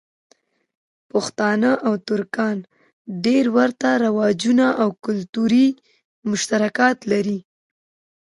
[1.11, 2.57] پښتانه او ترکان
[3.25, 5.67] ډېر ورته رواجونه او کلتوری
[6.29, 7.39] مشترکات لری.